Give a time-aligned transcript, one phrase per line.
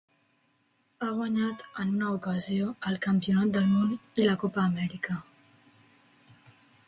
[1.01, 5.19] Ha guanyat en una ocasió el campionat del món i la Copa Amèrica.